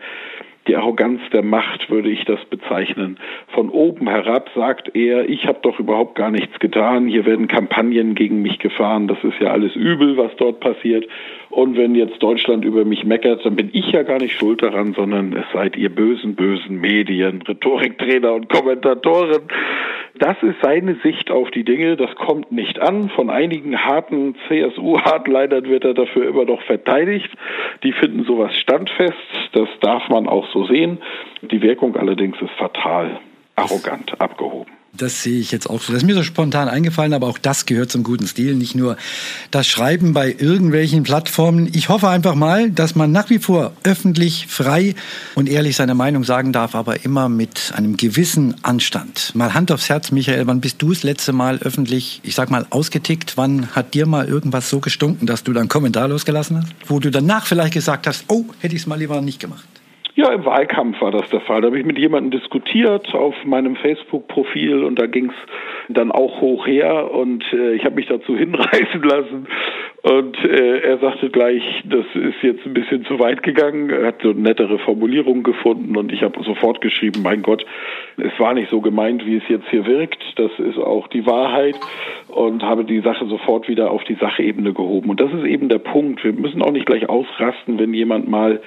Die 0.69 0.75
Arroganz 0.75 1.19
der 1.33 1.41
Macht 1.41 1.89
würde 1.89 2.11
ich 2.11 2.25
das 2.25 2.45
bezeichnen. 2.45 3.17
Von 3.55 3.69
oben 3.69 4.07
herab 4.07 4.51
sagt 4.53 4.95
er, 4.95 5.27
ich 5.27 5.47
habe 5.47 5.57
doch 5.63 5.79
überhaupt 5.79 6.13
gar 6.13 6.29
nichts 6.29 6.59
getan, 6.59 7.07
hier 7.07 7.25
werden 7.25 7.47
Kampagnen 7.47 8.13
gegen 8.13 8.43
mich 8.43 8.59
gefahren, 8.59 9.07
das 9.07 9.17
ist 9.23 9.39
ja 9.39 9.51
alles 9.51 9.75
übel, 9.75 10.15
was 10.15 10.29
dort 10.37 10.59
passiert. 10.59 11.07
Und 11.49 11.75
wenn 11.75 11.95
jetzt 11.95 12.21
Deutschland 12.21 12.63
über 12.63 12.85
mich 12.85 13.03
meckert, 13.03 13.43
dann 13.43 13.55
bin 13.55 13.71
ich 13.73 13.91
ja 13.91 14.03
gar 14.03 14.19
nicht 14.19 14.37
schuld 14.37 14.61
daran, 14.61 14.93
sondern 14.93 15.33
es 15.33 15.45
seid 15.51 15.75
ihr 15.75 15.89
bösen, 15.89 16.35
bösen 16.35 16.79
Medien, 16.79 17.41
Rhetoriktrainer 17.41 18.31
und 18.33 18.47
Kommentatoren. 18.47 19.41
Das 20.19 20.35
ist 20.43 20.57
seine 20.61 20.95
Sicht 20.95 21.31
auf 21.31 21.49
die 21.49 21.63
Dinge. 21.63 21.95
Das 21.95 22.13
kommt 22.15 22.51
nicht 22.51 22.77
an. 22.79 23.09
Von 23.09 23.29
einigen 23.29 23.85
harten 23.85 24.35
CSU-Hardlinern 24.47 25.63
wird 25.63 25.85
er 25.85 25.93
dafür 25.93 26.27
immer 26.27 26.43
noch 26.43 26.61
verteidigt. 26.63 27.29
Die 27.83 27.93
finden 27.93 28.25
sowas 28.25 28.53
standfest. 28.57 29.15
Das 29.53 29.69
darf 29.79 30.09
man 30.09 30.27
auch 30.27 30.47
so 30.51 30.65
sehen. 30.65 30.99
Die 31.41 31.61
Wirkung 31.61 31.95
allerdings 31.95 32.35
ist 32.41 32.51
fatal, 32.57 33.21
arrogant, 33.55 34.19
abgehoben. 34.19 34.78
Das 34.97 35.21
sehe 35.21 35.39
ich 35.39 35.51
jetzt 35.51 35.69
auch 35.69 35.81
so. 35.81 35.93
Das 35.93 36.01
ist 36.01 36.07
mir 36.07 36.15
so 36.15 36.23
spontan 36.23 36.67
eingefallen, 36.67 37.13
aber 37.13 37.27
auch 37.27 37.37
das 37.37 37.65
gehört 37.65 37.91
zum 37.91 38.03
guten 38.03 38.27
Stil. 38.27 38.55
Nicht 38.55 38.75
nur 38.75 38.97
das 39.51 39.67
Schreiben 39.67 40.13
bei 40.13 40.35
irgendwelchen 40.37 41.03
Plattformen. 41.03 41.69
Ich 41.73 41.89
hoffe 41.89 42.09
einfach 42.09 42.35
mal, 42.35 42.71
dass 42.71 42.95
man 42.95 43.11
nach 43.11 43.29
wie 43.29 43.39
vor 43.39 43.73
öffentlich, 43.83 44.47
frei 44.47 44.95
und 45.35 45.47
ehrlich 45.47 45.75
seine 45.75 45.93
Meinung 45.93 46.23
sagen 46.23 46.51
darf, 46.51 46.75
aber 46.75 47.05
immer 47.05 47.29
mit 47.29 47.71
einem 47.75 47.97
gewissen 47.97 48.55
Anstand. 48.63 49.33
Mal 49.35 49.53
Hand 49.53 49.71
aufs 49.71 49.89
Herz, 49.89 50.11
Michael, 50.11 50.47
wann 50.47 50.59
bist 50.59 50.81
du 50.81 50.89
das 50.89 51.03
letzte 51.03 51.33
Mal 51.33 51.59
öffentlich, 51.59 52.19
ich 52.23 52.35
sag 52.35 52.49
mal, 52.49 52.65
ausgetickt? 52.71 53.37
Wann 53.37 53.67
hat 53.75 53.93
dir 53.93 54.07
mal 54.07 54.27
irgendwas 54.27 54.69
so 54.69 54.79
gestunken, 54.79 55.27
dass 55.27 55.43
du 55.43 55.53
dann 55.53 55.67
Kommentar 55.67 56.07
losgelassen 56.07 56.57
hast? 56.57 56.73
Wo 56.87 56.99
du 56.99 57.11
danach 57.11 57.45
vielleicht 57.45 57.73
gesagt 57.73 58.07
hast, 58.07 58.25
oh, 58.27 58.45
hätte 58.59 58.75
ich 58.75 58.81
es 58.81 58.87
mal 58.87 58.97
lieber 58.97 59.21
nicht 59.21 59.39
gemacht? 59.39 59.78
Ja, 60.19 60.33
im 60.33 60.43
Wahlkampf 60.43 60.99
war 60.99 61.11
das 61.11 61.29
der 61.29 61.39
Fall. 61.39 61.61
Da 61.61 61.67
habe 61.67 61.79
ich 61.79 61.85
mit 61.85 61.97
jemandem 61.97 62.37
diskutiert 62.37 63.15
auf 63.15 63.33
meinem 63.45 63.77
Facebook-Profil 63.77 64.83
und 64.83 64.99
da 64.99 65.05
ging 65.05 65.27
es 65.29 65.95
dann 65.95 66.11
auch 66.11 66.41
hoch 66.41 66.67
her 66.67 67.09
und 67.09 67.41
äh, 67.53 67.71
ich 67.75 67.85
habe 67.85 67.95
mich 67.95 68.07
dazu 68.07 68.35
hinreißen 68.37 69.01
lassen 69.01 69.47
und 70.01 70.37
äh, 70.43 70.79
er 70.79 70.97
sagte 70.97 71.29
gleich, 71.29 71.63
das 71.85 72.05
ist 72.15 72.35
jetzt 72.41 72.65
ein 72.65 72.73
bisschen 72.73 73.05
zu 73.05 73.17
weit 73.19 73.43
gegangen. 73.43 73.89
Er 73.91 74.07
hat 74.07 74.21
so 74.21 74.33
nettere 74.33 74.77
Formulierungen 74.79 75.43
gefunden 75.43 75.95
und 75.95 76.11
ich 76.11 76.21
habe 76.21 76.43
sofort 76.43 76.81
geschrieben, 76.81 77.21
mein 77.23 77.41
Gott, 77.41 77.65
es 78.17 78.37
war 78.39 78.53
nicht 78.53 78.69
so 78.69 78.81
gemeint, 78.81 79.25
wie 79.25 79.37
es 79.37 79.47
jetzt 79.47 79.69
hier 79.69 79.85
wirkt. 79.85 80.21
Das 80.35 80.51
ist 80.59 80.79
auch 80.79 81.07
die 81.07 81.25
Wahrheit 81.27 81.79
und 82.27 82.61
habe 82.61 82.83
die 82.83 82.99
Sache 82.99 83.25
sofort 83.27 83.69
wieder 83.69 83.91
auf 83.91 84.03
die 84.03 84.15
Sachebene 84.15 84.73
gehoben. 84.73 85.11
Und 85.11 85.21
das 85.21 85.31
ist 85.31 85.45
eben 85.45 85.69
der 85.69 85.79
Punkt. 85.79 86.25
Wir 86.25 86.33
müssen 86.33 86.61
auch 86.61 86.71
nicht 86.71 86.87
gleich 86.87 87.07
ausrasten, 87.07 87.79
wenn 87.79 87.93
jemand 87.93 88.27
mal 88.27 88.59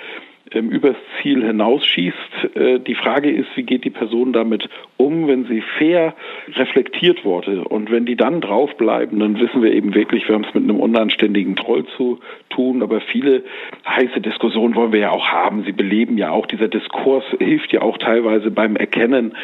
übers 0.51 0.97
Ziel 1.21 1.45
hinausschießt. 1.45 2.55
Äh, 2.55 2.81
die 2.81 2.95
Frage 2.95 3.31
ist, 3.31 3.49
wie 3.55 3.63
geht 3.63 3.85
die 3.85 3.91
Person 3.91 4.33
damit 4.33 4.69
um, 4.97 5.27
wenn 5.29 5.47
sie 5.47 5.63
fair 5.79 6.15
reflektiert 6.55 7.25
wurde 7.25 7.65
und 7.65 7.91
wenn 7.91 8.07
die 8.07 8.17
dann 8.17 8.41
draufbleiben, 8.41 9.19
dann 9.19 9.41
wissen 9.41 9.63
wir 9.63 9.73
eben 9.73 9.95
wirklich, 9.95 10.29
wir 10.29 10.35
haben 10.35 10.45
es 10.45 10.55
mit 10.55 10.65
einem 10.65 10.81
unanständigen 10.81 11.57
Troll 11.57 11.85
zu 11.97 12.21
tun, 12.51 12.83
aber 12.83 13.01
viele 13.01 13.45
heiße 13.87 14.21
Diskussionen 14.21 14.75
wollen 14.75 14.93
wir 14.93 15.01
ja 15.01 15.11
auch 15.11 15.29
haben. 15.29 15.65
Sie 15.65 15.73
beleben 15.73 16.19
ja 16.19 16.31
auch, 16.31 16.47
dieser 16.47 16.69
Diskurs 16.69 17.25
hilft 17.39 17.73
ja 17.73 17.83
auch 17.83 17.99
teilweise 17.99 18.51
beim 18.51 18.77
Erkennen, 18.77 19.35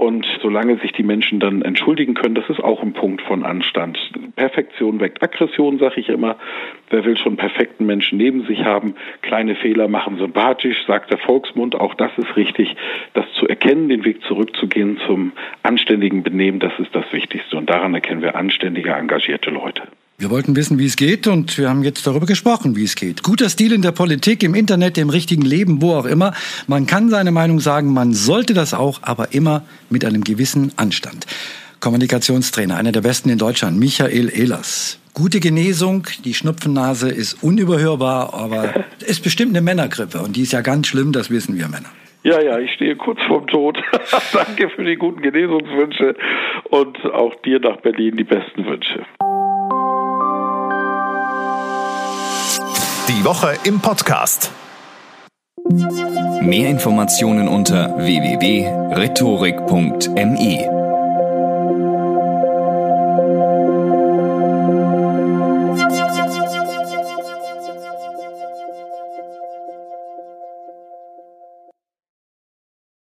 und 0.00 0.26
solange 0.40 0.78
sich 0.78 0.92
die 0.92 1.02
Menschen 1.02 1.40
dann 1.40 1.60
entschuldigen 1.60 2.14
können, 2.14 2.34
das 2.34 2.48
ist 2.48 2.64
auch 2.64 2.82
ein 2.82 2.94
Punkt 2.94 3.20
von 3.20 3.44
Anstand. 3.44 3.98
Perfektion 4.34 4.98
weckt 4.98 5.22
Aggression, 5.22 5.78
sage 5.78 6.00
ich 6.00 6.08
immer. 6.08 6.36
Wer 6.88 7.04
will 7.04 7.18
schon 7.18 7.36
perfekten 7.36 7.84
Menschen 7.84 8.16
neben 8.16 8.46
sich 8.46 8.64
haben? 8.64 8.94
Kleine 9.20 9.56
Fehler 9.56 9.88
machen 9.88 10.16
sympathisch, 10.16 10.86
sagt 10.86 11.10
der 11.10 11.18
Volksmund. 11.18 11.74
Auch 11.74 11.92
das 11.92 12.12
ist 12.16 12.34
richtig. 12.34 12.74
Das 13.12 13.30
zu 13.34 13.46
erkennen, 13.46 13.90
den 13.90 14.06
Weg 14.06 14.22
zurückzugehen 14.22 14.98
zum 15.06 15.32
anständigen 15.62 16.22
Benehmen, 16.22 16.60
das 16.60 16.72
ist 16.78 16.94
das 16.94 17.04
Wichtigste. 17.12 17.58
Und 17.58 17.68
daran 17.68 17.92
erkennen 17.92 18.22
wir 18.22 18.36
anständige, 18.36 18.92
engagierte 18.92 19.50
Leute. 19.50 19.82
Wir 20.20 20.28
wollten 20.28 20.54
wissen, 20.54 20.78
wie 20.78 20.84
es 20.84 20.96
geht 20.96 21.26
und 21.26 21.56
wir 21.56 21.70
haben 21.70 21.82
jetzt 21.82 22.06
darüber 22.06 22.26
gesprochen, 22.26 22.76
wie 22.76 22.84
es 22.84 22.94
geht. 22.94 23.22
Guter 23.22 23.48
Stil 23.48 23.72
in 23.72 23.80
der 23.80 23.92
Politik, 23.92 24.42
im 24.42 24.54
Internet, 24.54 24.98
im 24.98 25.08
richtigen 25.08 25.40
Leben, 25.40 25.80
wo 25.80 25.94
auch 25.94 26.04
immer. 26.04 26.34
Man 26.66 26.84
kann 26.84 27.08
seine 27.08 27.30
Meinung 27.30 27.58
sagen, 27.58 27.94
man 27.94 28.12
sollte 28.12 28.52
das 28.52 28.74
auch, 28.74 28.98
aber 29.00 29.32
immer 29.32 29.62
mit 29.88 30.04
einem 30.04 30.22
gewissen 30.22 30.72
Anstand. 30.76 31.24
Kommunikationstrainer, 31.80 32.76
einer 32.76 32.92
der 32.92 33.00
besten 33.00 33.30
in 33.30 33.38
Deutschland, 33.38 33.78
Michael 33.78 34.28
Ehlers. 34.28 35.00
Gute 35.14 35.40
Genesung, 35.40 36.06
die 36.22 36.34
Schnupfennase 36.34 37.08
ist 37.08 37.42
unüberhörbar, 37.42 38.34
aber 38.34 38.74
es 39.00 39.06
ist 39.08 39.22
bestimmt 39.24 39.52
eine 39.52 39.62
Männergrippe 39.62 40.20
und 40.20 40.36
die 40.36 40.42
ist 40.42 40.52
ja 40.52 40.60
ganz 40.60 40.88
schlimm, 40.88 41.12
das 41.12 41.30
wissen 41.30 41.56
wir 41.56 41.66
Männer. 41.68 41.88
Ja, 42.24 42.42
ja, 42.42 42.58
ich 42.58 42.70
stehe 42.72 42.94
kurz 42.96 43.18
vorm 43.26 43.46
Tod. 43.46 43.78
Danke 44.34 44.68
für 44.68 44.84
die 44.84 44.96
guten 44.96 45.22
Genesungswünsche 45.22 46.14
und 46.64 46.98
auch 47.06 47.34
dir 47.36 47.58
nach 47.60 47.78
Berlin 47.78 48.18
die 48.18 48.24
besten 48.24 48.66
Wünsche. 48.66 49.06
Die 53.10 53.24
Woche 53.24 53.56
im 53.64 53.80
Podcast. 53.80 54.52
Mehr 55.68 56.70
Informationen 56.70 57.48
unter 57.48 57.96
www.rhetorik.me 57.96 60.79